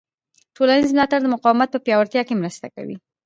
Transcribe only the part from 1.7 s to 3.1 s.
په پیاوړتیا کې مرسته کوي.